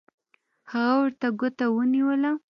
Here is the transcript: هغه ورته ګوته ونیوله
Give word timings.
هغه 0.71 0.93
ورته 1.01 1.27
ګوته 1.39 1.65
ونیوله 1.69 2.31